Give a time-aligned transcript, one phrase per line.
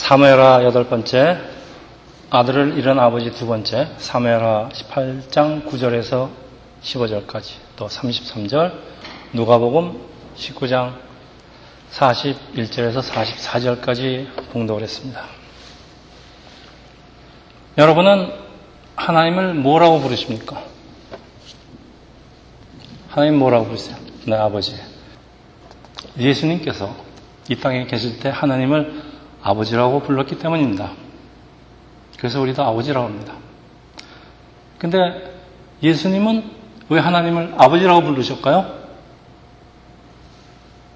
[0.00, 1.38] 사무엘하 여덟 번째,
[2.30, 6.30] 아들을 잃은 아버지 두 번째, 사무엘하 18장 9절에서
[6.82, 8.72] 15절까지, 또 33절,
[9.34, 10.00] 누가복음
[10.36, 10.94] 19장
[11.92, 15.22] 41절에서 44절까지 봉독을 했습니다.
[17.76, 18.32] 여러분은
[18.96, 20.62] 하나님을 뭐라고 부르십니까?
[23.10, 23.96] 하나님 뭐라고 부르세요?
[24.24, 24.74] 네, 아버지.
[26.18, 26.96] 예수님께서
[27.50, 29.09] 이 땅에 계실 때 하나님을
[29.42, 30.92] 아버지라고 불렀기 때문입니다.
[32.18, 33.34] 그래서 우리도 아버지라고 합니다.
[34.78, 35.32] 근데
[35.82, 36.50] 예수님은
[36.90, 38.80] 왜 하나님을 아버지라고 부르셨까요?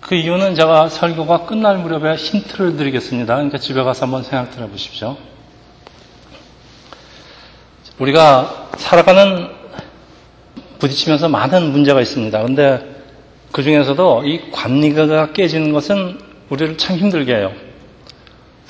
[0.01, 3.35] 그 이유는 제가 설교가 끝날 무렵에 힌트를 드리겠습니다.
[3.37, 5.17] 그러니까 집에 가서 한번 생각 해 보십시오.
[7.99, 9.49] 우리가 살아가는
[10.79, 12.43] 부딪히면서 많은 문제가 있습니다.
[12.43, 12.95] 근데
[13.51, 16.19] 그 중에서도 이 관리가 깨지는 것은
[16.51, 17.53] 우리를 참 힘들게 해요.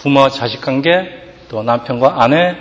[0.04, 2.54] 부모와 자식 관계, 또 남편과 아내,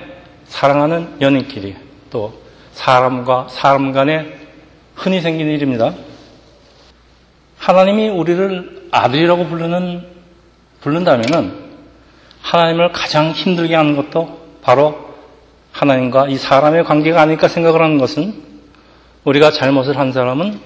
[0.45, 1.75] 사랑하는 연인끼리,
[2.09, 4.39] 또 사람과 사람 간에
[4.95, 5.93] 흔히 생기는 일입니다.
[7.57, 10.07] 하나님이 우리를 아들이라고 부르는,
[10.79, 11.63] 부른다면은
[12.41, 15.13] 하나님을 가장 힘들게 하는 것도 바로
[15.73, 18.41] 하나님과 이 사람의 관계가 아닐까 생각을 하는 것은
[19.25, 20.61] 우리가 잘못을 한 사람은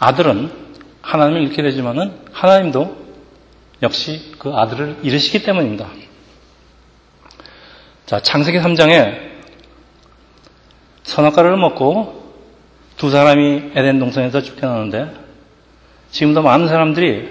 [0.00, 0.50] 아들은
[1.02, 3.01] 하나님을 잃게 되지만은 하나님도
[3.82, 5.88] 역시 그 아들을 잃으시기 때문입니다.
[8.06, 9.32] 자, 창세기 3장에
[11.02, 12.22] 선악과를 먹고
[12.96, 15.12] 두 사람이 에덴 동산에서 쫓겨나는데
[16.10, 17.28] 지금도 많은 사람들이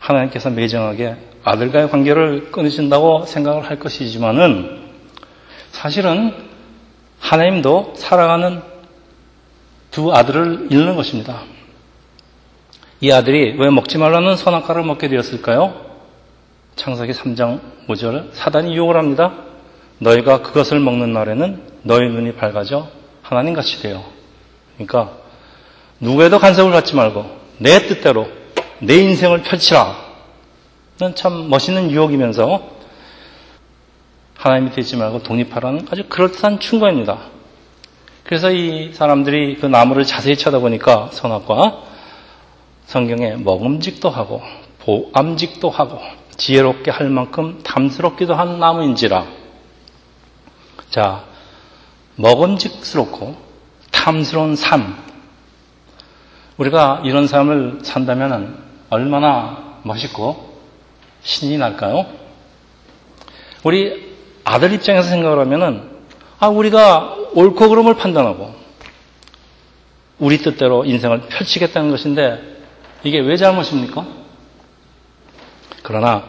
[0.00, 4.82] 하나님께서 매정하게 아들과의 관계를 끊으신다고 생각을 할 것이지만은
[5.70, 6.32] 사실은
[7.18, 8.62] 하나님도 사랑하는
[9.90, 11.42] 두 아들을 잃는 것입니다.
[13.04, 15.74] 이 아들이 왜 먹지 말라는 선악과를 먹게 되었을까요?
[16.74, 19.34] 창세기 3장 5절 사단이 유혹을 합니다.
[19.98, 22.88] 너희가 그것을 먹는 날에는 너희 눈이 밝아져
[23.20, 24.02] 하나님 같이 돼요.
[24.76, 25.18] 그러니까
[26.00, 27.26] 누구에도 간섭을 갖지 말고
[27.58, 28.26] 내 뜻대로
[28.78, 29.96] 내 인생을 펼치라.
[31.14, 32.70] 참 멋있는 유혹이면서
[34.34, 37.18] 하나님이 되지 말고 독립하라는 아주 그럴듯한 충고입니다.
[38.22, 41.92] 그래서 이 사람들이 그 나무를 자세히 쳐다보니까 선악과
[42.86, 44.42] 성경에 먹음직도 하고
[44.80, 45.98] 보암직도 하고
[46.36, 49.26] 지혜롭게 할 만큼 탐스럽기도 한 나무인지라.
[50.90, 51.24] 자,
[52.16, 53.36] 먹음직스럽고
[53.90, 54.96] 탐스러운 삶.
[56.56, 60.54] 우리가 이런 삶을 산다면 얼마나 멋있고
[61.22, 62.06] 신이 날까요?
[63.64, 65.90] 우리 아들 입장에서 생각을 하면은
[66.38, 68.54] 아, 우리가 옳고 그름을 판단하고
[70.18, 72.53] 우리 뜻대로 인생을 펼치겠다는 것인데
[73.04, 74.04] 이게 왜 잘못입니까?
[75.82, 76.24] 그러나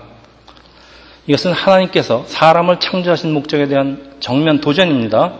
[1.27, 5.33] 이것은 하나님께서 사람을 창조하신 목적에 대한 정면 도전입니다.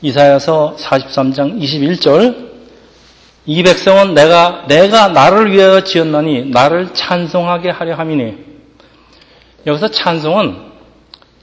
[0.00, 2.50] 이사야서 43장 21절
[3.46, 8.38] 이 백성은 내가 내가 나를 위하여 지었나니 나를 찬송하게 하려 함이니
[9.66, 10.70] 여기서 찬송은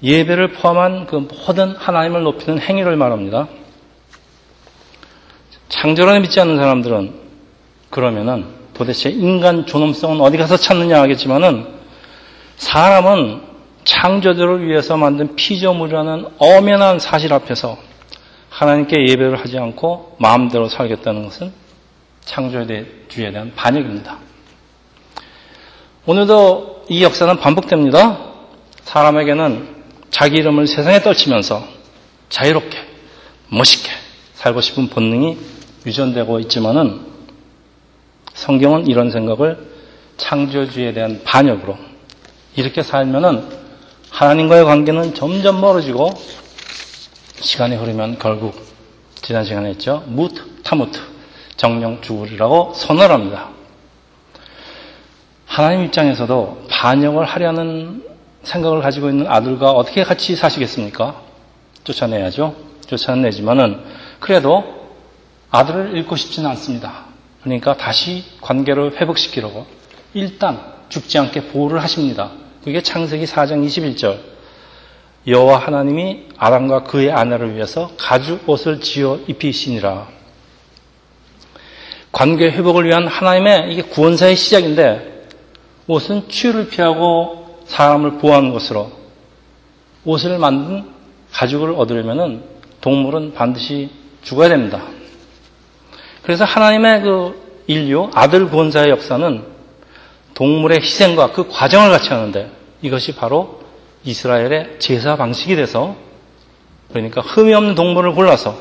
[0.01, 3.47] 예배를 포함한 그 모든 하나님을 높이는 행위를 말합니다.
[5.69, 7.13] 창조론에 믿지 않는 사람들은
[7.89, 11.67] 그러면은 도대체 인간 존엄성은 어디 가서 찾느냐 하겠지만은
[12.57, 13.41] 사람은
[13.83, 17.77] 창조주를 위해서 만든 피조물이라는 엄연한 사실 앞에서
[18.49, 21.51] 하나님께 예배를 하지 않고 마음대로 살겠다는 것은
[22.25, 24.17] 창조주에 대한 반역입니다.
[26.05, 28.19] 오늘도 이 역사는 반복됩니다.
[28.83, 29.75] 사람에게는
[30.09, 31.63] 자기 이름을 세상에 떨치면서
[32.29, 32.77] 자유롭게,
[33.49, 33.89] 멋있게
[34.35, 35.37] 살고 싶은 본능이
[35.85, 37.16] 유전되고 있지만은
[38.37, 39.57] 성경은 이런 생각을
[40.17, 41.75] 창조주에 대한 반역으로
[42.55, 43.43] 이렇게 살면은
[44.11, 46.11] 하나님과의 관계는 점점 멀어지고
[47.39, 48.55] 시간이 흐르면 결국
[49.15, 50.03] 지난 시간에 했죠.
[50.05, 50.99] 무트, 타무트,
[51.55, 53.49] 정령 죽으리라고 선언 합니다.
[55.47, 58.03] 하나님 입장에서도 반역을 하려는
[58.43, 61.19] 생각을 가지고 있는 아들과 어떻게 같이 사시겠습니까?
[61.83, 62.55] 쫓아내야죠.
[62.85, 63.83] 쫓아내지만은
[64.19, 64.63] 그래도
[65.49, 67.06] 아들을 잃고 싶지는 않습니다.
[67.47, 69.65] 그러니까 다시 관계를 회복시키려고
[70.13, 72.31] 일단 죽지 않게 보호를 하십니다.
[72.63, 74.19] 그게 창세기 4장 21절.
[75.25, 80.09] 여호와 하나님이 아람과 그의 아내를 위해서 가죽 옷을 지어 입히시니라.
[82.11, 85.27] 관계 회복을 위한 하나님의 이게 구원사의 시작인데
[85.87, 88.91] 옷은 추유를 피하고 사람을 보호하는 것으로
[90.03, 90.89] 옷을 만든
[91.31, 92.43] 가죽을 얻으려면
[92.81, 93.89] 동물은 반드시
[94.23, 94.96] 죽어야 됩니다.
[96.27, 99.45] 그래서 하나님의 그 인류, 아들 구원자의 역사는
[100.33, 102.51] 동물의 희생과 그 과정을 같이 하는데
[102.81, 103.61] 이것이 바로
[104.03, 105.95] 이스라엘의 제사 방식이 돼서
[106.89, 108.57] 그러니까 흠이 없는 동물을 골라서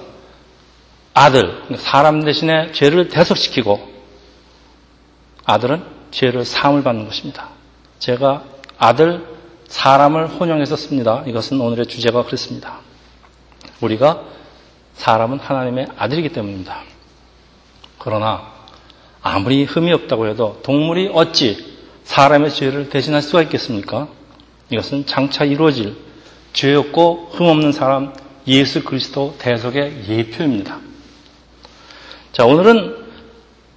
[1.12, 3.80] 아들, 사람 대신에 죄를 대속시키고
[5.44, 7.48] 아들은 죄를 사함을 받는 것입니다.
[7.98, 8.44] 제가
[8.78, 9.26] 아들,
[9.66, 11.24] 사람을 혼용해서 씁니다.
[11.26, 12.78] 이것은 오늘의 주제가 그렇습니다.
[13.80, 14.22] 우리가
[14.94, 16.95] 사람은 하나님의 아들이기 때문입니다.
[18.06, 18.52] 그러나
[19.20, 24.06] 아무리 흠이 없다고 해도 동물이 어찌 사람의 죄를 대신할 수가 있겠습니까?
[24.70, 25.96] 이것은 장차 이루어질
[26.52, 28.14] 죄 없고 흠 없는 사람
[28.46, 30.78] 예수 그리스도 대속의 예표입니다.
[32.30, 32.96] 자, 오늘은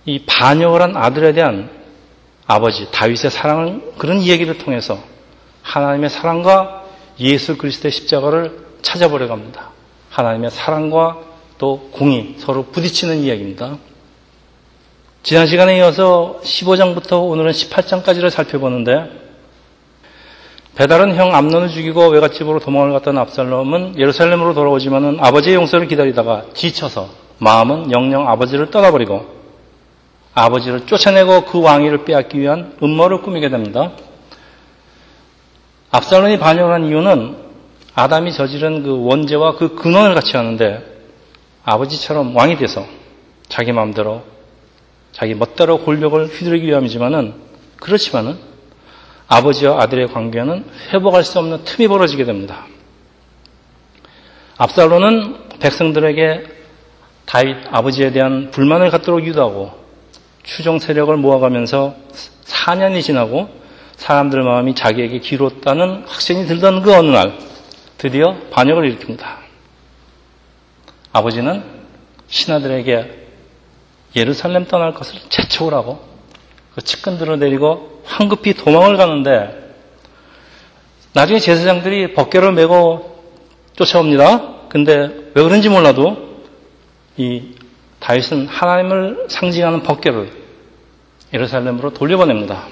[0.05, 1.71] 이 반역을 한 아들에 대한
[2.45, 4.99] 아버지 다윗의 사랑을 그런 이야기를 통해서
[5.63, 6.85] 하나님의 사랑과
[7.19, 9.71] 예수 그리스도의 십자가를 찾아보려고 합니다.
[10.11, 11.17] 하나님의 사랑과
[11.57, 13.88] 또 공이 서로 부딪히는 이야기입니다.
[15.21, 19.11] 지난 시간에 이어서 15장부터 오늘은 18장까지를 살펴보는데
[20.75, 27.91] 배달은 형 암론을 죽이고 외갓집으로 도망을 갔던 압살롬은 예루살렘으로 돌아오지만은 아버지의 용서를 기다리다가 지쳐서 마음은
[27.91, 29.25] 영영 아버지를 떠나버리고
[30.33, 33.91] 아버지를 쫓아내고 그 왕위를 빼앗기 위한 음모를 꾸미게 됩니다.
[35.91, 37.35] 압살롬이 반역을 한 이유는
[37.93, 40.81] 아담이 저지른 그 원죄와 그 근원을 같이 하는데
[41.65, 42.85] 아버지처럼 왕이 돼서
[43.49, 44.23] 자기 마음대로
[45.19, 47.33] 자기 멋대로 권력을 휘두르기 위함이지만은
[47.75, 48.37] 그렇지만은
[49.27, 50.63] 아버지와 아들의 관계는
[50.93, 52.65] 회복할 수 없는 틈이 벌어지게 됩니다.
[54.57, 56.45] 압살로는 백성들에게
[57.25, 59.77] 다윗 아버지에 대한 불만을 갖도록 유도하고
[60.43, 61.95] 추종 세력을 모아가면서
[62.45, 63.49] 4년이 지나고
[63.97, 67.37] 사람들 마음이 자기에게 기울었다는 확신이 들던 그 어느 날
[67.97, 69.25] 드디어 반역을 일으킵니다.
[71.11, 71.61] 아버지는
[72.29, 73.28] 신하들에게
[74.15, 75.99] 예루살렘 떠날 것을 재촉을 하고
[76.75, 79.75] 그 측근들을 내리고 황급히 도망을 가는데
[81.13, 83.23] 나중에 제사장들이 벗개를 메고
[83.75, 84.67] 쫓아옵니다.
[84.69, 86.41] 근데 왜 그런지 몰라도
[87.17, 87.55] 이
[87.99, 90.31] 다윗은 하나님을 상징하는 벗개를
[91.33, 92.67] 예루살렘으로 돌려보냅니다.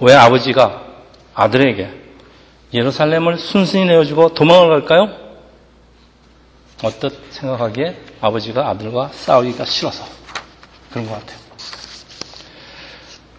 [0.00, 0.84] 왜 아버지가
[1.34, 1.90] 아들에게
[2.72, 5.29] 예루살렘을 순순히 내어주고 도망을 갈까요?
[6.82, 10.04] 어떻 생각하기에 아버지가 아들과 싸우기가 싫어서
[10.90, 11.38] 그런 것 같아요.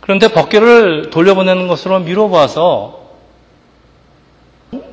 [0.01, 3.01] 그런데 법계를 돌려보내는 것으로 미뤄봐서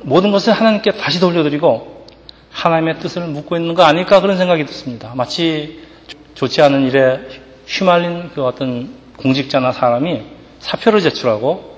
[0.01, 2.05] 모든 것을 하나님께 다시 돌려드리고
[2.51, 5.13] 하나님의 뜻을 묻고 있는 거 아닐까 그런 생각이 듭니다.
[5.15, 5.87] 마치
[6.35, 7.19] 좋지 않은 일에
[7.67, 10.21] 휘말린 그 어떤 공직자나 사람이
[10.59, 11.77] 사표를 제출하고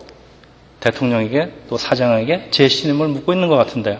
[0.80, 4.00] 대통령에게 또 사장에게 제 신임을 묻고 있는 것 같은데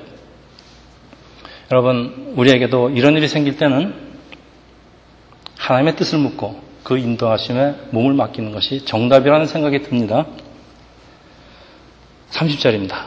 [1.72, 3.94] 여러분, 우리에게도 이런 일이 생길 때는
[5.58, 10.26] 하나님의 뜻을 묻고 그 인도하심에 몸을 맡기는 것이 정답이라는 생각이 듭니다.
[12.32, 13.06] 30절입니다.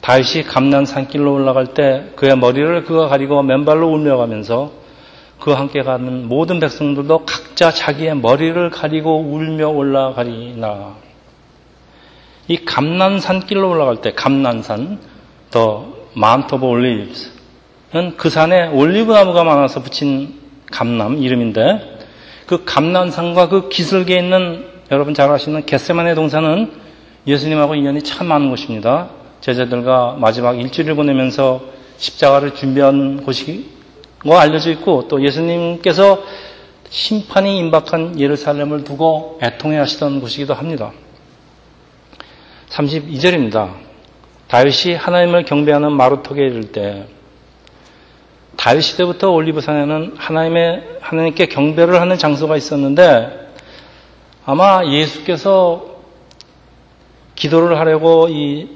[0.00, 4.72] 다윗이 감람산 길로 올라갈 때 그의 머리를 그가 가리고 맨발로 울며가면서
[5.40, 10.96] 그와 함께 가는 모든 백성들도 각자 자기의 머리를 가리고 울며 올라가니라.
[12.46, 14.98] 이 감람산 길로 올라갈 때 감람산,
[15.50, 17.37] the Mount of Olives
[18.16, 20.34] 그 산에 올리브 나무가 많아서 붙인
[20.70, 21.98] 감남 이름인데
[22.46, 26.72] 그 감남산과 그 기슭에 있는 여러분 잘 아시는 겟세만의 동산은
[27.26, 29.08] 예수님하고 인연이 참 많은 곳입니다.
[29.40, 31.62] 제자들과 마지막 일주일을 보내면서
[31.96, 36.22] 십자가를 준비한 곳이고 알려져 있고 또 예수님께서
[36.90, 40.92] 심판이 임박한 예루살렘을 두고 애통해 하시던 곳이기도 합니다.
[42.70, 43.74] 32절입니다.
[44.48, 47.06] 다윗이 하나님을 경배하는 마루턱에 이를 때
[48.58, 53.52] 다윗 시대부터 올리브산에는 하나님의 하나님께 경배를 하는 장소가 있었는데
[54.44, 55.86] 아마 예수께서
[57.36, 58.68] 기도를 하려고 이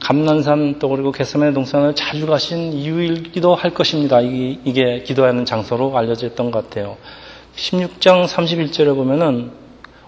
[0.00, 4.20] 감난산 또 그리고 개세만의 동산을 자주 가신 이유이기도 할 것입니다.
[4.20, 6.96] 이게, 이게 기도하는 장소로 알려져 있던 것 같아요.
[7.56, 9.50] 16장 31절에 보면은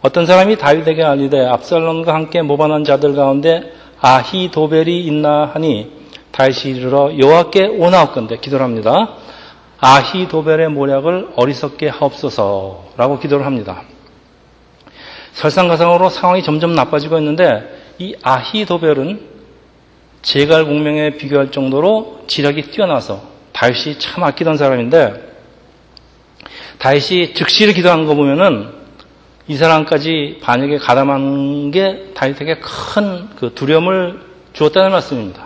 [0.02, 6.03] 어떤 사람이 다윗에게 알리되 압살롬과 함께 모반한 자들 가운데 아히도벨이 있나 하니
[6.34, 9.14] 다시 이르러 여호와께 오나옵건대 기도를 합니다.
[9.78, 13.82] 아히도벨의 모략을 어리석게 하옵소서라고 기도를 합니다.
[15.34, 19.20] 설상가상으로 상황이 점점 나빠지고 있는데 이 아히도벨은
[20.22, 23.22] 제갈 공명에 비교할 정도로 지략이 뛰어나서
[23.52, 25.34] 다윗이 참 아끼던 사람인데
[26.78, 28.70] 다윗이 즉시를 기도한 거 보면은
[29.46, 34.20] 이 사람까지 반역에 가담한 게 다윗에게 큰 그 두려움을
[34.52, 35.43] 주었다는 말씀입니다.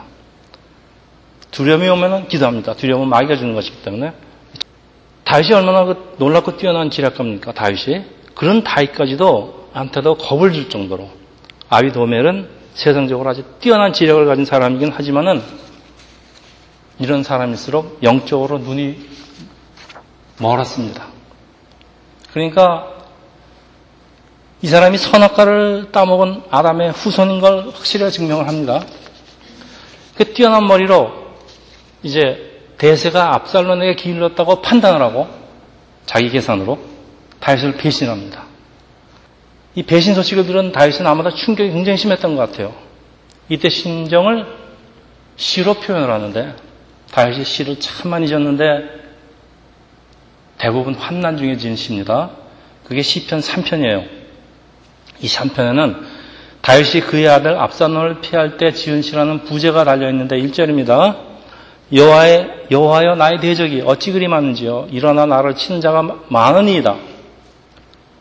[1.51, 2.75] 두려움이 오면 기도합니다.
[2.75, 4.13] 두려움은 마귀가 주는 것이기 때문에.
[5.25, 7.53] 다윗이 얼마나 그 놀랍고 뛰어난 지략가입니까?
[7.53, 8.05] 다윗이.
[8.35, 11.11] 그런 다윗까지도 한테도 겁을 줄 정도로
[11.69, 15.43] 아비도멜은 세상적으로 아주 뛰어난 지력을 가진 사람이긴 하지만은
[16.99, 18.97] 이런 사람일수록 영적으로 눈이
[20.39, 21.07] 멀었습니다.
[22.33, 22.95] 그러니까
[24.63, 28.85] 이 사람이 선악과를 따먹은 아담의 후손인 걸 확실히 증명을 합니다.
[30.17, 31.28] 그 뛰어난 머리로
[32.03, 35.29] 이제 대세가 압살론에게 기울었다고 판단을 하고
[36.07, 36.79] 자기 계산으로
[37.41, 38.45] 다윗을 배신합니다.
[39.75, 42.75] 이 배신 소식을 들은 다윗은 아마도 충격이 굉장히 심했던 것 같아요.
[43.49, 44.47] 이때 심정을
[45.37, 46.55] 시로 표현을 하는데
[47.13, 48.99] 다윗이 시를 참 많이 졌는데
[50.59, 52.31] 대부분 환난 중에 지은 시입니다.
[52.85, 54.09] 그게 시편 3편이에요.
[55.21, 56.03] 이 3편에는
[56.61, 61.28] 다윗이 그의 아들 압살론을 피할 때 지은 시라는 부제가 달려 있는데 1절입니다.
[61.93, 66.97] 여호와의 여호와여 나의 대적이 어찌 그리 많은지요 일어나 나를 치는 자가 많으니이다.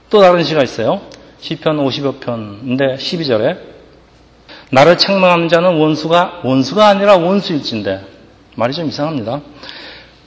[0.10, 1.02] 또 다른 시가 있어요.
[1.40, 3.58] 시편 50여 편인데 12절에
[4.72, 8.02] 나를 책망하는 자는 원수가 원수가 아니라 원수일진데
[8.56, 9.42] 말이 좀 이상합니다.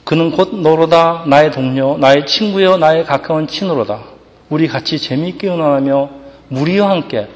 [0.03, 4.01] 그는 곧 너로다 나의 동료 나의 친구여 나의 가까운 친으로다.
[4.49, 6.09] 우리 같이 재미있게 의논하며
[6.49, 7.27] 무리와 함께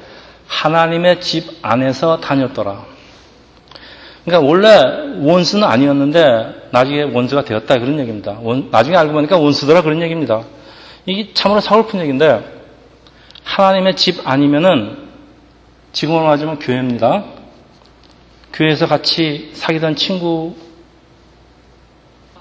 [0.46, 2.95] 하나님의 집 안에서 다녔더라.
[4.26, 4.68] 그러니까 원래
[5.20, 8.38] 원수는 아니었는데 나중에 원수가 되었다 그런 얘기입니다.
[8.42, 10.42] 원, 나중에 알고 보니까 원수더라 그런 얘기입니다.
[11.06, 12.44] 이게 참으로 서글픈 얘기인데
[13.44, 15.06] 하나님의 집 아니면은
[15.92, 17.24] 지금으로 말하자면 교회입니다.
[18.52, 20.56] 교회에서 같이 사귀던 친구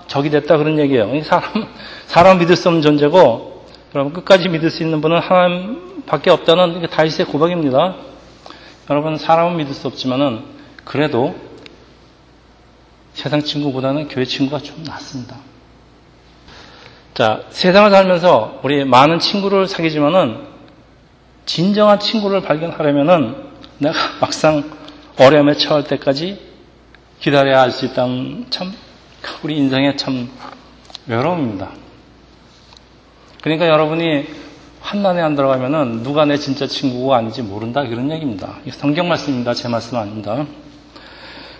[0.07, 1.21] 적이 됐다 그런 얘기예요.
[1.21, 1.67] 사람
[2.07, 3.63] 사람 믿을 수 없는 존재고
[3.93, 7.95] 여러분 끝까지 믿을 수 있는 분은 하나님밖에 없다는 다윗의 고백입니다.
[8.89, 10.41] 여러분 사람은 믿을 수 없지만은
[10.83, 11.35] 그래도
[13.15, 15.37] 세상 친구보다는 교회 친구가 좀 낫습니다.
[17.13, 20.45] 자, 세상을 살면서 우리 많은 친구를 사귀지만은
[21.45, 23.35] 진정한 친구를 발견하려면은
[23.77, 24.69] 내가 막상
[25.17, 26.39] 어려움에 처할 때까지
[27.21, 28.73] 기다려야 할 수 있다는 참
[29.43, 30.29] 우리 인생의 참
[31.07, 31.71] 외로움입니다.
[33.41, 34.25] 그러니까 여러분이
[34.81, 38.55] 환난에 안 들어가면은 누가 내 진짜 친구가 아닌지 모른다 그런 얘기입니다.
[38.71, 39.53] 성경 말씀입니다.
[39.53, 40.45] 제 말씀 아닙니다.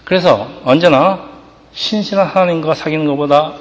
[0.03, 1.34] 그래서 언제나
[1.75, 3.53] 신실한 하나님과 사귀는 것보다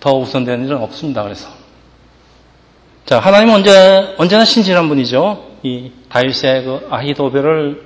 [0.00, 1.22] 더 우선되는 일은 없습니다.
[1.22, 1.48] 그래서
[3.06, 5.52] 자 하나님은 언제 언제나 신실한 분이죠.
[5.62, 7.84] 이 다윗의 그 아히도벨을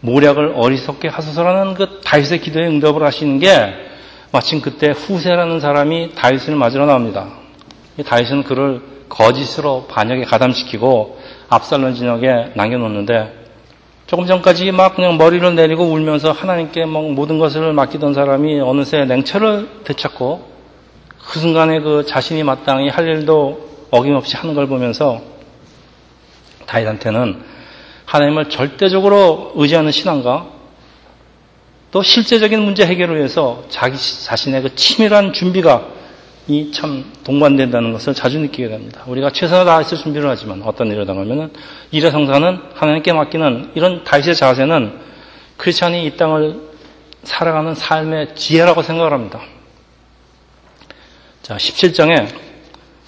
[0.00, 3.74] 모략을 어리석게 하소서라는 그 다윗의 기도에 응답을 하시는 게
[4.32, 7.28] 마침 그때 후세라는 사람이 다윗을 맞으러 나옵니다.
[8.04, 11.18] 다윗은 그를 거짓으로 반역에 가담시키고
[11.48, 13.45] 압살론 진영에 남겨놓는데
[14.06, 19.82] 조금 전까지 막 그냥 머리를 내리고 울면서 하나님께 막 모든 것을 맡기던 사람이 어느새 냉철을
[19.84, 20.48] 되찾고
[21.18, 25.20] 그 순간에 그 자신이 마땅히 할 일도 어김없이 하는 걸 보면서
[26.66, 27.42] 다윗한테는
[28.04, 30.46] 하나님을 절대적으로 의지하는 신앙과
[31.90, 36.05] 또 실제적인 문제 해결을 위해서 자기 자신의 그 치밀한 준비가 이
[36.72, 39.02] 참 동반된다는 것을 자주 느끼게 됩니다.
[39.06, 41.52] 우리가 최선을 다해서 준비를 하지만 어떤 일을 당하면은
[41.90, 44.92] 일의 성사는 하나님께 맡기는 이런 다윗의 자세는
[45.56, 46.60] 크리스천이 이 땅을
[47.24, 49.40] 살아가는 삶의 지혜라고 생각을 합니다.
[51.42, 52.28] 자, 17장에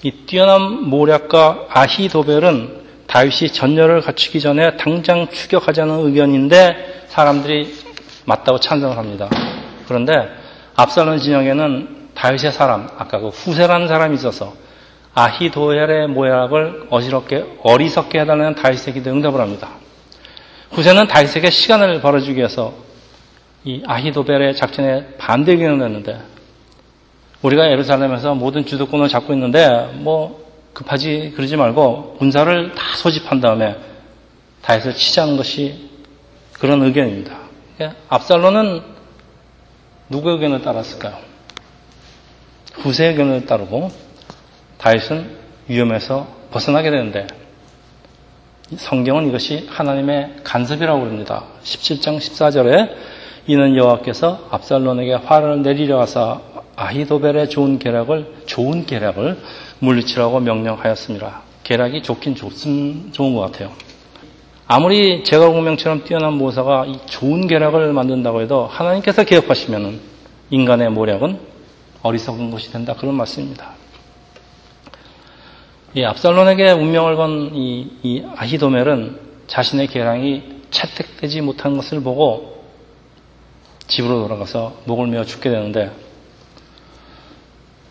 [0.02, 7.75] 이 뛰어난 모략과 아히도벨은 다윗이 전열을 갖추기 전에 당장 추격하자는 의견인데 사람들이
[8.25, 9.30] 맞다고 찬성을 합니다.
[9.87, 10.12] 그런데
[10.76, 14.55] 앞서는 진영에는 다윗의 사람, 아까 그 후세라는 사람이 있어서
[15.15, 19.71] 아히도엘의 모략을 어지럽게 어리석게 해달라는 다윗의 기도 응답을 합니다.
[20.73, 22.75] 후세는 다윗에게 시간을 벌어주기 위해서
[23.65, 26.21] 이 아히도벨의 작전에 반대 의견을 냈는데
[27.43, 33.77] 우리가 예루살렘에서 모든 주도권을 잡고 있는데 뭐 급하지 그러지 말고 군사를 다 소집한 다음에
[34.63, 35.89] 다윗을 치자는 것이
[36.55, 37.39] 그런 의견입니다.
[37.77, 38.83] 그러니까 압살론은
[40.09, 41.27] 누구의 의견을 따랐을까요?
[42.78, 43.90] 후세의 의견을 따르고
[44.78, 47.26] 다윗은 위험에서 벗어나게 되는데
[48.76, 51.44] 성경은 이것이 하나님의 간섭이라고 부릅니다.
[51.62, 52.90] 17장 14절에
[53.47, 56.40] 이는 여호와께서 압살론에게 화를 내리려 하사
[56.76, 59.38] 아히도벨의 좋은 계략을 좋은 계략을
[59.80, 61.42] 물리치라고 명령하였습니다.
[61.64, 63.73] 계략이 좋긴 좋음, 좋은 것 같아요.
[64.66, 69.99] 아무리 제갈공명처럼 뛰어난 모사가 이 좋은 계략을 만든다고 해도 하나님께서 개혁하시면
[70.50, 71.48] 인간의 모략은
[72.02, 72.95] 어리석은 것이 된다.
[72.95, 73.73] 그런 말씀입니다.
[75.95, 82.64] 이 압살론에게 운명을 건 이, 이 아히도멜은 자신의 계량이 채택되지 못한 것을 보고
[83.87, 85.90] 집으로 돌아가서 목을 메어 죽게 되는데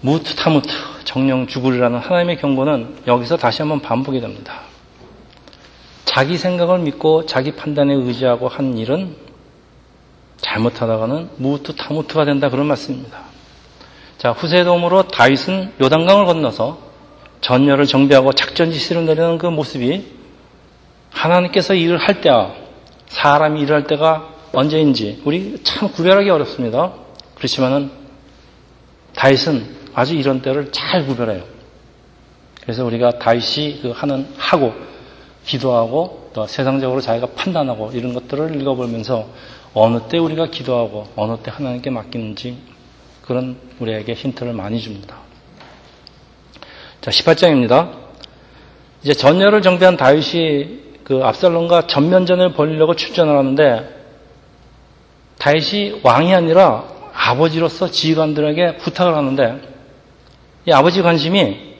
[0.02, 0.70] 무트 타무트
[1.06, 4.62] 정령 죽으리라는 하나님의 경고는 여기서 다시 한번 반복이 됩니다.
[6.06, 9.16] 자기 생각을 믿고 자기 판단에 의지하고 한 일은
[10.38, 13.37] 잘못하다가는 무트 타무트가 된다 그런 말씀입니다.
[14.18, 16.80] 자, 후세 도움으로 다윗은 요단강을 건너서
[17.42, 20.06] 전열을 정비하고 작전 지시를 내리는 그 모습이
[21.12, 22.54] 하나님께서 일을 할 때와
[23.08, 26.94] 사람이 일을 할 때가 언제인지 우리 참 구별하기 어렵습니다.
[27.36, 27.92] 그렇지만은
[29.16, 31.44] 다윗은 아주 이런 때를 잘 구별해요.
[32.62, 34.74] 그래서 우리가 다윗이 그 하는 하고
[35.46, 39.28] 기도하고 또 세상적으로 자기가 판단하고 이런 것들을 읽어보면서
[39.74, 42.58] 어느 때 우리가 기도하고 어느 때 하나님께 맡기는지
[43.28, 45.18] 그런 우리에게 힌트를 많이 줍니다.
[47.02, 47.92] 자, 18장입니다.
[49.04, 53.96] 이제 전열을 정비한 다윗이 그 압살롬과 전면전을 벌이려고 출전을 하는데
[55.40, 59.62] 다윗이 왕이 아니라 아버지로서 지휘관들에게 부탁을 하는데
[60.66, 61.76] 이 아버지 관심이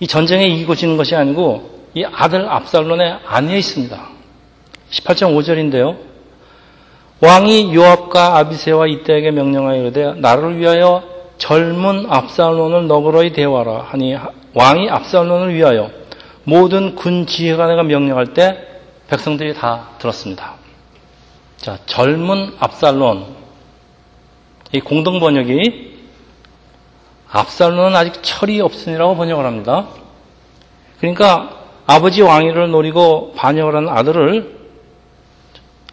[0.00, 4.08] 이 전쟁에 이기고 지는 것이 아니고 이 아들 압살롬의 안에 있습니다.
[4.90, 6.07] 18장 5절인데요.
[7.20, 11.02] 왕이 요압과 아비세와 이때에게 명령하여 이르되 나를 위하여
[11.38, 14.16] 젊은 압살롬을 너그러이 대화라 하니
[14.54, 15.90] 왕이 압살롬을 위하여
[16.44, 18.66] 모든 군 지휘관에게 명령할 때
[19.08, 20.54] 백성들이 다 들었습니다.
[21.56, 23.26] 자, 젊은 압살론.
[24.72, 25.98] 이 공동 번역이
[27.30, 29.88] 압살론은 아직 철이 없으니라고 번역을 합니다.
[31.00, 31.50] 그러니까
[31.86, 34.57] 아버지 왕위를 노리고 반역을 하는 아들을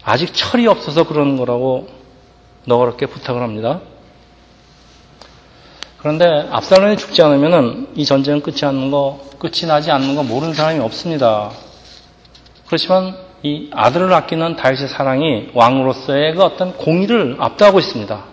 [0.06, 1.88] 아직 철이 없어서 그러는 거라고
[2.64, 3.80] 너그럽게 부탁을 합니다.
[5.98, 10.78] 그런데 압살론이 죽지 않으면 이 전쟁은 끝이 않는 거, 끝이 나지 않는 거 모르는 사람이
[10.78, 11.50] 없습니다.
[12.66, 18.24] 그렇지만 이 아들을 아끼는 다윗의 사랑이 왕으로서의 그 어떤 공의를 압도하고 있습니다.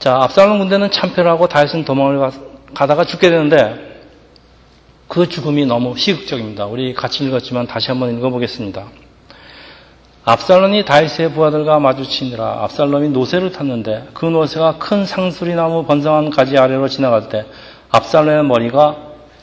[0.00, 2.32] 자, 압살롬 군대는 참패하고 다윗은 도망을
[2.74, 4.02] 가다가 죽게 되는데
[5.06, 6.66] 그 죽음이 너무 희극적입니다.
[6.66, 8.86] 우리 같이 읽었지만 다시 한번 읽어보겠습니다.
[10.30, 16.86] 압살롬이 다윗의 부하들과 마주치니라 압살롬이 노새를 탔는데 그 노새가 큰 상수리 나무 번성한 가지 아래로
[16.86, 17.46] 지나갈 때
[17.88, 18.96] 압살롬의 머리가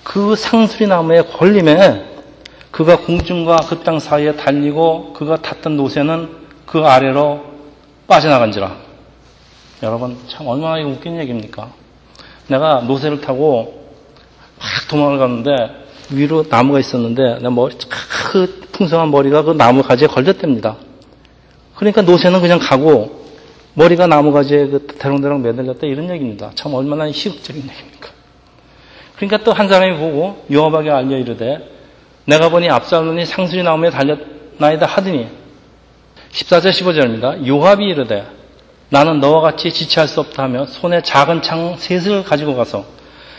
[0.05, 2.05] 그 상수리 나무에 걸림에
[2.71, 6.29] 그가 공중과 그 땅 사이에 달리고 그가 탔던 노새는
[6.65, 7.43] 그 아래로
[8.07, 8.73] 빠져나간지라.
[9.83, 11.69] 여러분 참 얼마나 웃긴 얘기입니까?
[12.47, 13.91] 내가 노새를 타고
[14.57, 17.75] 막 도망을 갔는데 위로 나무가 있었는데 내 머리
[18.31, 20.77] 그 풍성한 머리가 그 나무 가지에 걸렸답니다.
[21.77, 23.25] 그러니까 노새는 그냥 가고
[23.75, 26.51] 머리가 나무 가지에 그 대롱대롱 매달렸다 이런 얘기입니다.
[26.55, 28.09] 참 얼마나 희극적인 얘기입니까?
[29.15, 31.69] 그러니까 또 한 사람이 보고 요압에게 알려 이르되
[32.25, 35.27] 내가 보니 압살론이 상수리 나무에 달렸나이다 하더니
[36.31, 37.47] 14절 15절입니다.
[37.47, 38.25] 요압이 이르되
[38.89, 42.85] 나는 너와 같이 지체할 수 없다 하며 손에 작은 창 셋을 가지고 가서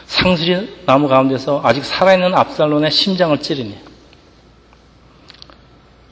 [0.07, 3.88] 상수리 나무 가운데서 아직 살아있는 압살론의 심장을 찌르니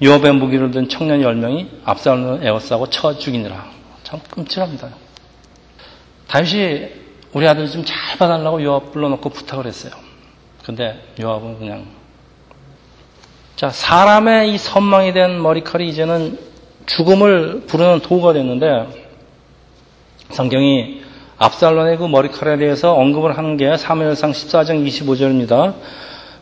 [0.02, 3.70] 요압의 무기를 든 청년 10명이 압살론을 에워싸고 쳐 죽이느라
[4.02, 4.88] 참 끔찍합니다.
[6.28, 6.88] 다윗이
[7.32, 9.92] 우리 아들 좀 잘 봐달라고 요압 불러놓고 부탁을 했어요.
[10.64, 11.86] 근데 요압은 그냥
[13.56, 16.38] 자 사람의 이 선망이 된 머리칼이 이제는
[16.86, 19.06] 죽음을 부르는 도구가 됐는데
[20.30, 21.02] 성경이
[21.38, 25.74] 압살론의 그 머리칼에 대해서 언급을 하는 게 사무엘상 14장 25절입니다.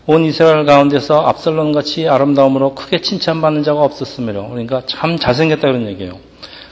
[0.06, 6.18] 온 이스라엘 가운데서 압살론 같이 아름다움으로 크게 칭찬받는 자가 없었으므로 그러니까 참 잘생겼다 그런 얘기예요.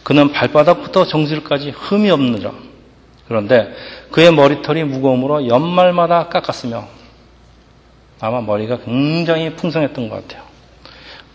[0.02, 2.52] 그는 발바닥부터 정실까지 흠이 없느라
[3.28, 3.72] 그런데
[4.10, 6.86] 그의 머리털이 무거움으로 연말마다 깎았으며
[8.20, 10.42] 아마 머리가 굉장히 풍성했던 것 같아요.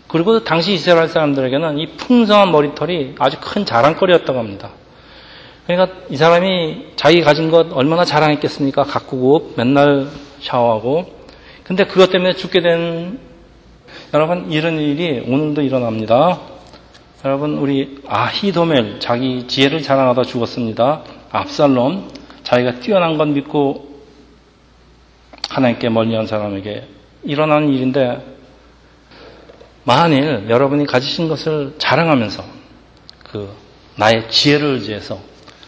[0.06, 4.70] 그리고 당시 이스라엘 사람들에게는 이 풍성한 머리털이 아주 큰 자랑거리였다고 합니다.
[5.66, 8.84] 그러니까 이 사람이 자기 가진 것 얼마나 자랑했겠습니까?
[8.84, 10.08] 가꾸고 맨날
[10.40, 11.17] 샤워하고.
[11.68, 13.18] 근데 그것 때문에 죽게 된
[14.14, 16.40] 여러분 이런 일이 오늘도 일어납니다.
[17.26, 21.02] 여러분 우리 아히도멜 자기 지혜를 자랑하다 죽었습니다.
[21.30, 22.08] 압살롬
[22.42, 24.00] 자기가 뛰어난 건 믿고
[25.50, 26.88] 하나님께 멀리한 사람에게
[27.24, 28.24] 일어나는 일인데
[29.84, 32.44] 만일 여러분이 가지신 것을 자랑하면서
[33.24, 33.52] 그
[33.96, 35.18] 나의 지혜를 의지해서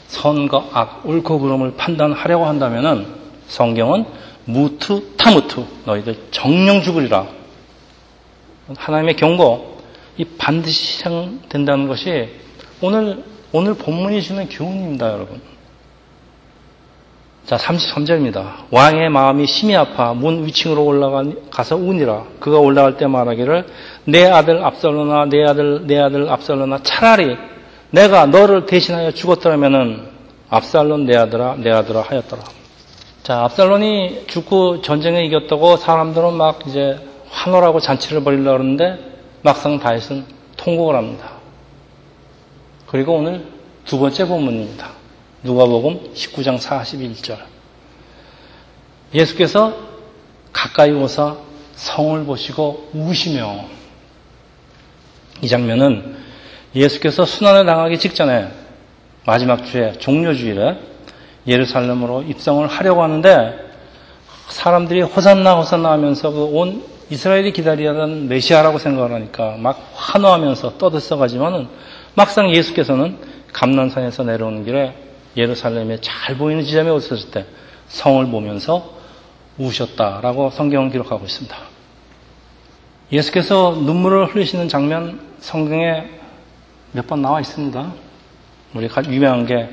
[0.07, 3.07] 선과 악, 옳고 그름을 판단하려고 한다면은
[3.49, 7.27] 성경은 무투 타무투 너희들 정령 죽으리라.
[8.77, 9.79] 하나님의 경고
[10.17, 12.29] 이 반드시 실행된다는 것이
[12.81, 15.41] 오늘 오늘 본문이 주는 교훈입니다, 여러분.
[17.47, 18.67] 자, 33절입니다.
[18.71, 22.25] 왕의 마음이 심히 아파 문 위층으로 올라가서 우니라.
[22.39, 23.67] 그가 올라갈 때 말하기를
[24.05, 27.37] 내 아들 압살로나 내 아들 내 아들 압살로나 차라리
[27.91, 30.11] 내가 너를 대신하여 죽었더라면은
[30.49, 32.60] 압살론 내 아들아 내 아들아 하였더라.
[33.23, 38.99] 자, 압살론이 죽고 전쟁에 이겼다고 사람들은 막 이제 환호라고 잔치를 벌이려고 하는데
[39.43, 40.25] 막상 다윗은
[40.57, 41.33] 통곡을 합니다.
[42.87, 43.47] 그리고 오늘
[43.85, 44.91] 두 번째 본문입니다.
[45.43, 47.39] 누가복음 19장 41절.
[49.15, 49.77] 예수께서
[50.53, 51.37] 가까이 오사
[51.75, 53.65] 성을 보시고 우시며
[55.43, 56.17] 이 장면은
[56.75, 58.49] 예수께서 순환을 당하기 직전에
[59.27, 60.79] 마지막 주에 종료주일에
[61.47, 63.71] 예루살렘으로 입성을 하려고 하는데
[64.49, 71.67] 사람들이 호산나 호산나 하면서 그 온 이스라엘이 기다리던 메시아라고 생각을 하니까 막 환호하면서 떠들썩하지만은
[72.15, 73.19] 막상 예수께서는
[73.53, 74.95] 감난산에서 내려오는 길에
[75.37, 77.47] 예루살렘에 잘 보이는 지점에 오셨을 때
[77.89, 78.93] 성을 보면서
[79.59, 81.57] 우셨다라고 성경은 기록하고 있습니다.
[83.11, 86.05] 예수께서 눈물을 흘리시는 장면 성경에
[86.93, 87.93] 몇 번 나와 있습니다.
[88.75, 89.69] 우리 유명한 게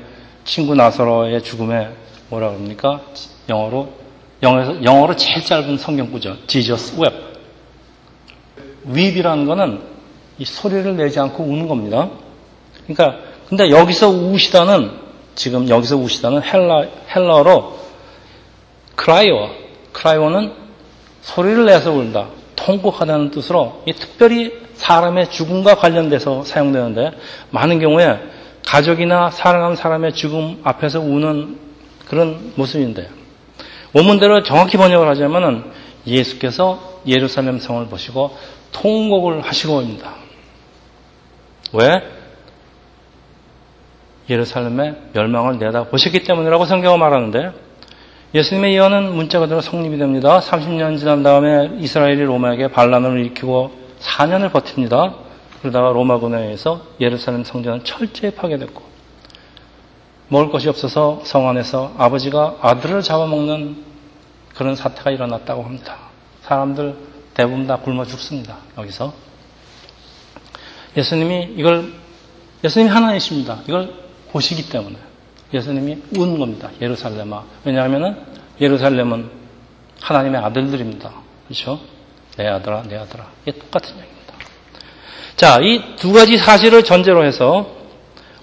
[0.48, 1.90] 친구 나사로의 죽음에
[2.30, 3.02] 뭐라 그럽니까?
[3.50, 3.92] 영어로
[4.42, 6.36] 영어에서 영어로 제일 짧은 성경 구죠.
[6.46, 7.38] Jesus wept.
[8.88, 9.82] weep이라는 거는
[10.38, 12.08] 이 소리를 내지 않고 우는 겁니다.
[12.86, 14.90] 그러니까 근데 여기서 우시다는
[15.34, 17.78] 지금 여기서 우시다는 헬라 헬라어로
[18.96, 19.50] κλαίω
[19.92, 20.52] κλαίω는
[21.20, 22.28] 소리를 내서 울다.
[22.56, 27.12] 통곡하다는 뜻으로 특별히 사람의 죽음과 관련돼서 사용되는데
[27.50, 28.18] 많은 경우에
[28.68, 31.58] 가족이나 사랑하는 사람의 죽음 앞에서 우는
[32.06, 33.08] 그런 모습인데
[33.94, 35.64] 원문대로 정확히 번역을 하자면은
[36.06, 38.36] 예수께서 예루살렘 성을 보시고
[38.72, 40.14] 통곡을 하시고입니다.
[41.72, 42.02] 왜?
[44.28, 47.52] 예루살렘의 멸망을 내다 보셨기 때문이라고 성경은 말하는데
[48.34, 50.40] 예수님의 예언은 문자 그대로 성립이 됩니다.
[50.40, 55.27] 30년 지난 다음에 이스라엘이 로마에게 반란을 일으키고 4년을 버팁니다.
[55.60, 58.82] 그러다가 로마 군에 의해서 예루살렘 성전은 철저히 파괴됐고
[60.28, 63.84] 먹을 것이 없어서 성 안에서 아버지가 아들을 잡아먹는
[64.54, 65.96] 그런 사태가 일어났다고 합니다.
[66.42, 66.96] 사람들
[67.34, 68.58] 대부분 다 굶어 죽습니다.
[68.76, 69.12] 여기서
[70.96, 71.92] 예수님이 이걸
[72.64, 73.60] 예수님이 하나이십니다.
[73.68, 73.94] 이걸
[74.32, 74.96] 보시기 때문에
[75.54, 76.70] 예수님이 운 겁니다.
[76.80, 77.44] 예루살렘아.
[77.64, 78.26] 왜냐하면
[78.60, 79.30] 예루살렘은
[80.00, 81.12] 하나님의 아들들입니다.
[81.46, 81.80] 그렇죠?
[82.36, 83.26] 내 아들아, 내 아들아.
[83.46, 84.17] 이게 똑같은 얘기입니다.
[85.38, 87.70] 자, 이 두 가지 사실을 전제로 해서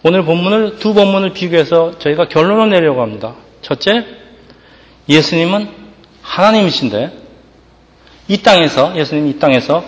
[0.01, 3.35] 오늘 본문을 두 본문을 비교해서 저희가 결론을 내려고 합니다.
[3.61, 4.05] 첫째,
[5.09, 5.69] 예수님은
[6.21, 7.11] 하나님이신데
[8.29, 9.83] 이 땅에서 예수님이 이 땅에서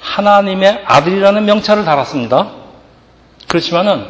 [0.00, 2.52] 하나님의 아들이라는 명찰을 달았습니다.
[3.48, 4.04] 그렇지만은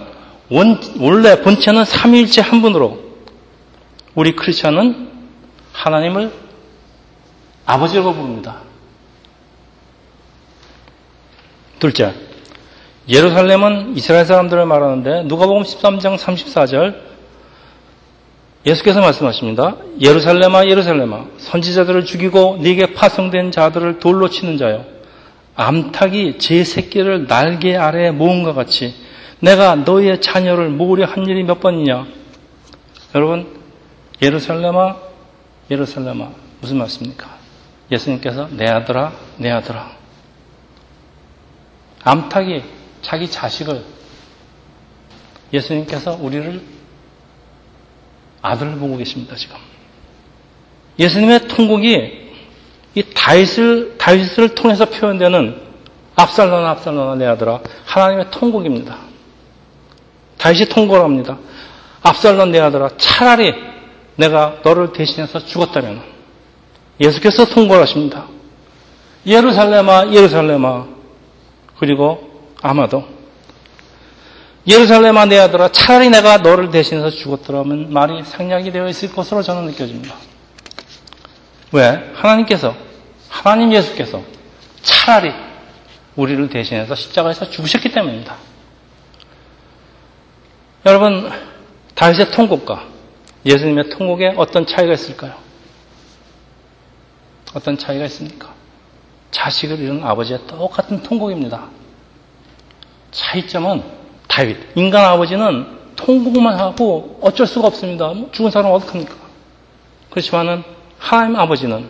[0.50, 2.98] 원, 원래 본체는 삼위일체 한 분으로
[4.16, 5.08] 우리 크리스천은
[5.72, 6.32] 하나님을
[7.64, 8.56] 아버지라고 부릅니다.
[11.78, 12.12] 둘째,
[13.10, 17.10] 예루살렘은 이스라엘 사람들을 말하는데 누가복음 13장 34절
[18.64, 19.76] 예수께서 말씀하십니다.
[20.00, 24.84] 예루살렘아 예루살렘아 선지자들을 죽이고 네게 파송된 자들을 돌로 치는 자요
[25.56, 28.94] 암탉이 제 새끼를 날개 아래에 모은 것 같이
[29.40, 32.06] 내가 너희의 자녀를 모으려 한 일이 몇 번이냐
[33.16, 33.60] 여러분
[34.22, 34.96] 예루살렘아
[35.68, 36.28] 예루살렘아
[36.60, 37.28] 무슨 말씀입니까?
[37.90, 39.90] 예수님께서 내 아들아 내 아들아
[42.04, 43.84] 암탉이 자기 자식을
[45.52, 46.62] 예수님께서 우리를
[48.42, 49.56] 아들을 보고 계십니다, 지금.
[50.98, 52.30] 예수님의 통곡이
[52.94, 55.60] 이 다윗을, 다윗을 통해서 표현되는
[56.16, 58.98] 압살로나 압살로나 내 아들아 하나님의 통곡입니다.
[60.38, 61.38] 다윗이 통곡을 합니다.
[62.02, 63.54] 압살론 내 아들아 차라리
[64.16, 66.02] 내가 너를 대신해서 죽었다면
[67.00, 68.26] 예수께서 통곡을 하십니다.
[69.26, 70.86] 예루살렘아 예루살렘아
[71.78, 72.29] 그리고
[72.62, 73.06] 아마도
[74.66, 80.14] 예루살렘아 내 아들아 차라리 내가 너를 대신해서 죽었더라면 말이 상략이 되어 있을 것으로 저는 느껴집니다.
[81.72, 82.10] 왜?
[82.14, 82.74] 하나님께서
[83.28, 84.22] 하나님 예수께서
[84.82, 85.32] 차라리
[86.16, 88.36] 우리를 대신해서 십자가에서 죽으셨기 때문입니다.
[90.86, 91.30] 여러분
[91.94, 92.84] 다윗의 통곡과
[93.44, 95.34] 예수님의 통곡에 어떤 차이가 있을까요?
[97.54, 98.54] 어떤 차이가 있습니까?
[99.30, 101.68] 자식을 잃은 아버지의 똑같은 통곡입니다.
[103.10, 103.82] 차이점은
[104.28, 104.56] 다윗.
[104.76, 108.08] 인간 아버지는 통곡만 하고 어쩔 수가 없습니다.
[108.08, 109.14] 뭐 죽은 사람 어떡합니까?
[110.10, 110.62] 그렇지만은
[110.98, 111.88] 하나님 아버지는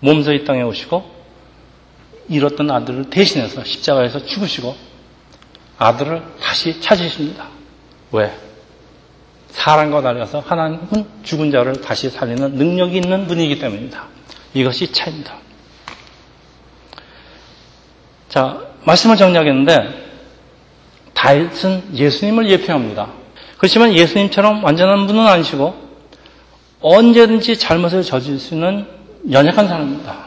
[0.00, 1.10] 몸소 이 땅에 오시고
[2.28, 4.74] 잃었던 아들을 대신해서 십자가에서 죽으시고
[5.78, 7.48] 아들을 다시 찾으십니다.
[8.12, 8.32] 왜?
[9.50, 14.06] 사랑과 달려서 하나님은 죽은 자를 다시 살리는 능력이 있는 분이기 때문입니다.
[14.54, 15.36] 이것이 차이입니다.
[18.28, 20.01] 자, 말씀을 정리하겠는데
[21.14, 23.10] 다윗은 예수님을 예표합니다.
[23.58, 25.74] 그렇지만 예수님처럼 완전한 분은 아니시고
[26.80, 28.86] 언제든지 잘못을 저질 수 있는
[29.30, 30.26] 연약한 사람입니다.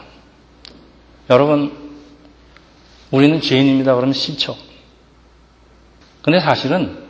[1.28, 1.72] 여러분,
[3.10, 3.94] 우리는 죄인입니다.
[3.94, 4.56] 그러면 싫죠.
[6.22, 7.04] 근데 사실은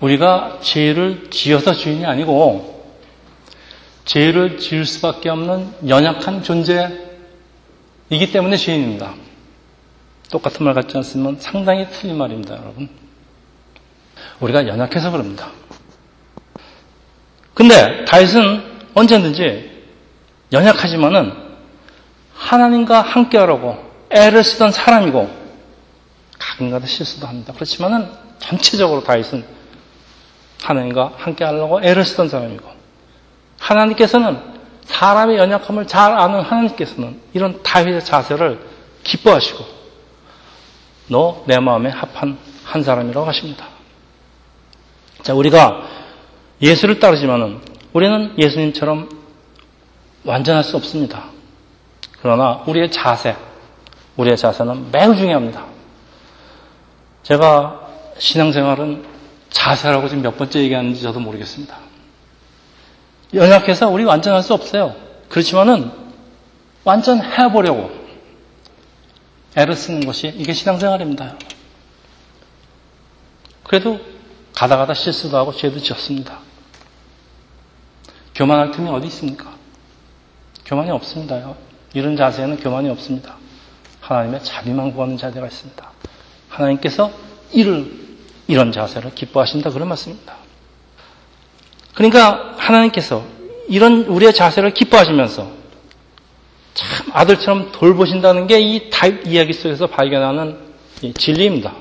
[0.00, 2.74] 우리가 죄를 지어서 죄인이 아니고
[4.04, 6.92] 죄를 지을 수밖에 없는 연약한 존재이기
[8.32, 9.14] 때문에 죄인입니다.
[10.30, 12.88] 똑같은 말 같지 않으면 상당히 틀린 말입니다, 여러분.
[14.40, 15.50] 우리가 연약해서 그럽니다.
[17.54, 18.62] 근데 다윗은
[18.94, 19.84] 언제든지
[20.52, 21.32] 연약하지만은
[22.34, 23.78] 하나님과 함께하라고
[24.10, 25.30] 애를 쓰던 사람이고
[26.38, 27.52] 가끔가다 실수도 합니다.
[27.52, 29.44] 그렇지만은 전체적으로 다윗은
[30.62, 32.68] 하나님과 함께하려고 애를 쓰던 사람이고
[33.58, 34.38] 하나님께서는
[34.84, 38.60] 사람의 연약함을 잘 아는 하나님께서는 이런 다윗의 자세를
[39.02, 39.73] 기뻐하시고
[41.08, 43.66] 너 내 마음에 합한 한 사람이라고 하십니다.
[45.22, 45.82] 자, 우리가
[46.62, 47.60] 예수를 따르지만은
[47.92, 49.08] 우리는 예수님처럼
[50.24, 51.24] 완전할 수 없습니다.
[52.22, 53.36] 그러나 우리의 자세,
[54.16, 55.64] 우리의 자세는 매우 중요합니다.
[57.22, 57.80] 제가
[58.18, 59.04] 신앙생활은
[59.50, 61.76] 자세라고 지금 몇 번째 얘기하는지 저도 모르겠습니다.
[63.34, 64.94] 연약해서 우리 완전할 수 없어요.
[65.28, 65.90] 그렇지만은
[66.84, 67.90] 완전해보려고
[69.56, 71.36] 애를 쓰는 것이 이게 신앙생활입니다.
[73.62, 74.00] 그래도
[74.54, 76.38] 가다 가다 실수도 하고 죄도 지었습니다.
[78.34, 79.54] 교만할 틈이 어디 있습니까?
[80.64, 81.56] 교만이 없습니다요.
[81.92, 83.36] 이런 자세에는 교만이 없습니다.
[84.00, 85.90] 하나님의 자비만 구하는 자세가 있습니다.
[86.48, 87.10] 하나님께서
[87.52, 88.04] 이를
[88.46, 90.36] 이런 자세를 기뻐하신다 그런 말씀입니다.
[91.94, 93.24] 그러니까 하나님께서
[93.68, 95.63] 이런 우리의 자세를 기뻐하시면서
[96.74, 100.58] 참 아들처럼 돌보신다는 게 이 다윗 이야기 속에서 발견하는
[101.16, 101.74] 진리입니다.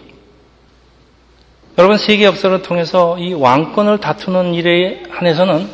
[1.78, 5.68] 여러분 세계 역사를 통해서 이 왕권을 다투는 일에 한해서는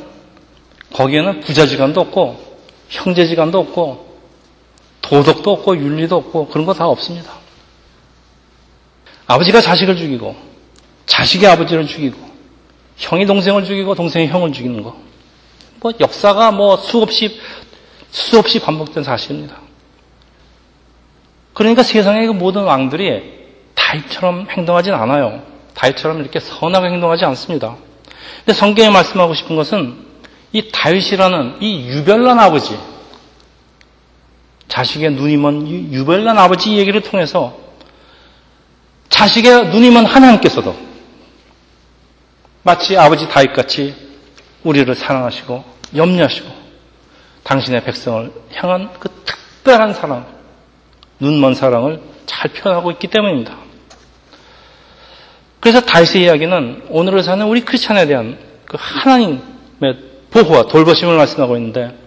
[0.94, 2.40] 거기에는 부자지간도 없고
[2.90, 4.08] 형제지간도 없고
[5.02, 7.34] 도덕도 없고 윤리도 없고 그런 거 다 없습니다.
[9.28, 10.36] 아버지가 자식을 죽이고
[11.06, 12.18] 자식이 아버지를 죽이고
[12.98, 14.96] 형이 동생을 죽이고 동생이 형을 죽이는 거.
[15.82, 17.40] 뭐 역사가 뭐 수없이
[18.12, 19.58] 수없이 반복된 사실입니다.
[21.54, 23.40] 그러니까 세상의 그 모든 왕들이
[23.76, 25.44] 다윗처럼 행동하진 않아요.
[25.74, 27.76] 다윗처럼 이렇게 선하게 행동하지 않습니다.
[28.40, 30.08] 근데 성경에 말씀하고 싶은 것은
[30.52, 32.78] 이 다윗이라는 이 유별난 아버지,
[34.68, 37.58] 자식의 눈이 먼 유별난 아버지 얘기를 통해서
[39.10, 40.76] 자식의 눈이 먼 하나님께서도
[42.64, 43.96] 마치 아버지 다윗같이
[44.64, 45.64] 우리를 사랑하시고
[45.96, 46.59] 염려하시고
[47.50, 50.28] 당신의 백성을 향한 그 특별한 사랑,
[51.20, 53.58] 눈먼 사랑을 잘 표현하고 있기 때문입니다.
[55.60, 59.42] 그래서 다윗의 이야기는 오늘을 사는 우리 크리스찬에 대한 그 하나님의
[60.30, 61.98] 보호와 돌보심을 말씀하고 있는데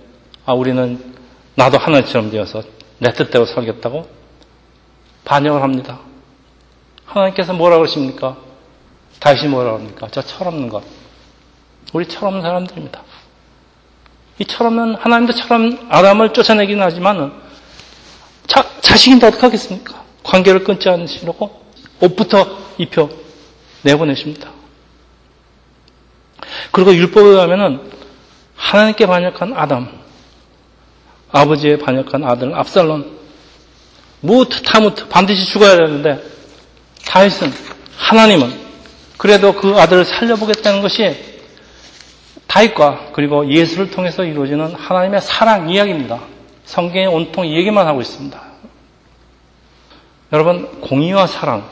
[0.46, 1.12] 아 우리는
[1.56, 2.62] 나도 하나님처럼 되어서
[2.98, 4.08] 내 뜻대로 살겠다고
[5.24, 5.98] 반역을 합니다.
[7.04, 8.36] 하나님께서 뭐라 그러십니까?
[9.18, 10.06] 다시 뭐라 그럽니까?
[10.12, 10.84] 저 철없는 것.
[11.92, 13.02] 우리 철없는 사람들입니다.
[14.38, 17.32] 이 철없는 하나님도 철없는 아담을 쫓아내긴 하지만은
[18.46, 20.02] 자, 자식인데 어떡하겠습니까?
[20.22, 21.62] 관계를 끊지 않으시려고
[22.00, 23.08] 옷부터 입혀
[23.82, 24.50] 내보내십니다.
[26.70, 27.90] 그리고 율법에 의하면은
[28.56, 29.88] 하나님께 반역한 아담,
[31.30, 33.18] 아버지의 반역한 아들 압살론,
[34.20, 36.22] 무트 타무트 반드시 죽어야 되는데
[37.06, 37.52] 다윗은
[37.96, 38.62] 하나님은
[39.18, 41.31] 그래도 그 아들을 살려보겠다는 것이
[42.52, 46.20] 다윗과 그리고 예수를 통해서 이루어지는 하나님의 사랑 이야기입니다.
[46.66, 48.40] 성경에 온통 이 얘기만 하고 있습니다.
[50.34, 51.66] 여러분 공의와 사랑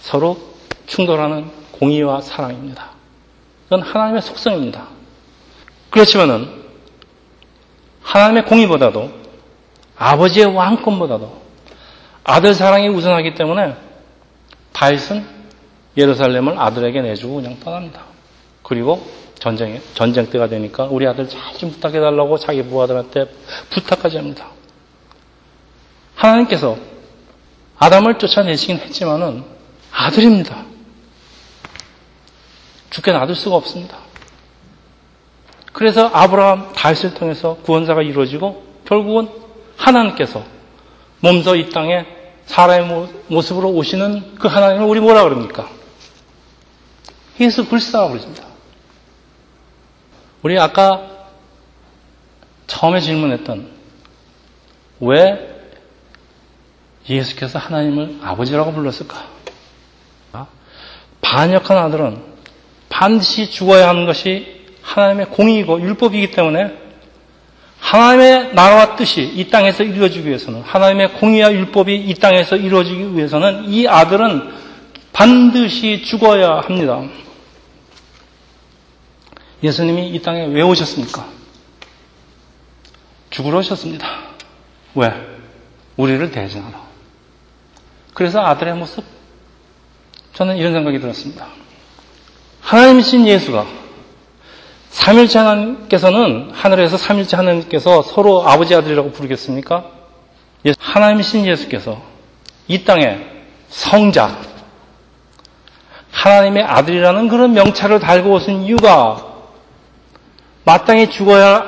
[0.00, 0.38] 서로
[0.86, 2.90] 충돌하는 공의와 사랑입니다.
[3.66, 4.86] 이건 하나님의 속성입니다.
[5.90, 6.64] 그렇지만은
[8.02, 9.10] 하나님의 공의보다도
[9.98, 11.42] 아버지의 왕권보다도
[12.24, 13.76] 아들 사랑이 우선하기 때문에
[14.72, 15.26] 다윗은
[15.98, 18.15] 예루살렘을 아들에게 내주고 그냥 떠납니다.
[18.66, 19.06] 그리고
[19.38, 23.26] 전쟁에 전쟁 때가 되니까 우리 아들 잘 좀 부탁해 달라고 자기 부하들한테
[23.70, 24.48] 부탁까지 합니다.
[26.16, 26.76] 하나님께서
[27.78, 29.44] 아담을 쫓아내시긴 했지만은
[29.92, 30.64] 아들입니다.
[32.90, 33.98] 죽게 놔둘 수가 없습니다.
[35.72, 39.28] 그래서 아브라함 다윗을 통해서 구원사가 이루어지고 결국은
[39.76, 40.42] 하나님께서
[41.20, 42.04] 몸소 이 땅에
[42.46, 45.68] 사람의 모습으로 오시는 그 하나님을 우리 뭐라 그럽니까?
[47.40, 48.45] 예수 그리스도라고 그러십니다.
[50.46, 51.02] 우리 아까
[52.68, 53.66] 처음에 질문했던
[55.00, 55.56] 왜
[57.08, 59.24] 예수께서 하나님을 아버지라고 불렀을까?
[61.20, 62.22] 반역한 아들은
[62.88, 66.72] 반드시 죽어야 하는 것이 하나님의 공의이고 율법이기 때문에
[67.80, 73.88] 하나님의 나라와 뜻이 이 땅에서 이루어지기 위해서는 하나님의 공의와 율법이 이 땅에서 이루어지기 위해서는 이
[73.88, 74.54] 아들은
[75.12, 77.02] 반드시 죽어야 합니다.
[79.66, 81.26] 예수님이 이 땅에 왜 오셨습니까?
[83.30, 84.06] 죽으러 오셨습니다.
[84.94, 85.12] 왜?
[85.96, 86.78] 우리를 대신하러.
[88.14, 89.04] 그래서 아들의 모습?
[90.34, 91.48] 저는 이런 생각이 들었습니다.
[92.60, 93.66] 하나님이신 예수가
[94.90, 99.84] 삼일째 하나님께서는 하늘에서 삼일째 하나님께서 서로 아버지 아들이라고 부르겠습니까?
[100.78, 102.02] 하나님이신 예수께서
[102.66, 103.24] 이 땅에
[103.68, 104.36] 성자
[106.10, 109.25] 하나님의 아들이라는 그런 명찰을 달고 오신 이유가
[110.66, 111.64] 마땅히 죽어야 할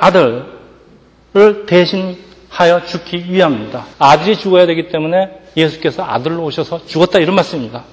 [1.33, 3.87] 아들을 대신하여 죽기 위함입니다.
[3.97, 7.83] 아들이 죽어야 되기 때문에 예수께서 아들로 오셔서 죽었다 이런 말씀입니다.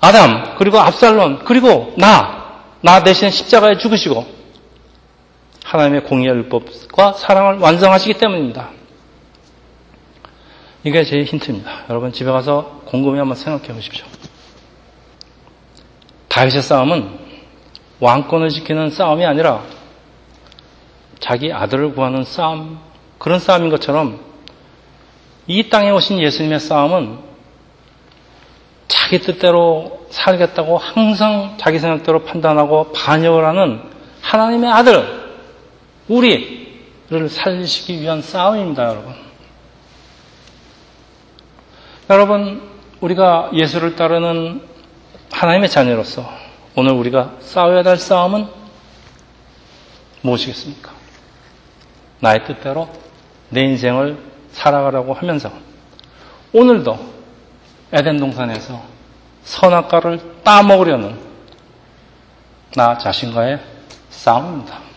[0.00, 2.40] 아담 그리고 압살론 그리고 나
[2.82, 4.26] 나 대신 십자가에 죽으시고
[5.64, 8.70] 하나님의 공의의 율법과 사랑을 완성하시기 때문입니다.
[10.82, 11.84] 이게 제 힌트입니다.
[11.90, 14.06] 여러분 집에 가서 곰곰이 한번 생각해 보십시오.
[16.28, 17.29] 다윗의 싸움은
[18.00, 19.62] 왕권을 지키는 싸움이 아니라
[21.20, 22.80] 자기 아들을 구하는 싸움,
[23.18, 24.20] 그런 싸움인 것처럼
[25.46, 27.18] 이 땅에 오신 예수님의 싸움은
[28.88, 33.82] 자기 뜻대로 살겠다고 항상 자기 생각대로 판단하고 반역을 하는
[34.22, 35.30] 하나님의 아들,
[36.08, 39.14] 우리를 살리시기 위한 싸움입니다, 여러분.
[42.08, 42.62] 여러분,
[43.00, 44.62] 우리가 예수를 따르는
[45.30, 46.39] 하나님의 자녀로서
[46.76, 48.46] 오늘 우리가 싸워야 될 싸움은
[50.22, 50.92] 무엇이겠습니까?
[52.20, 52.88] 나의 뜻대로
[53.48, 54.18] 내 인생을
[54.52, 55.50] 살아가라고 하면서
[56.52, 56.98] 오늘도
[57.92, 58.82] 에덴 동산에서
[59.44, 61.18] 선악과를 따먹으려는
[62.76, 63.58] 나 자신과의
[64.10, 64.89] 싸움입니다.